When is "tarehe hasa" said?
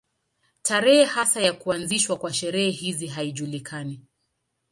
0.63-1.41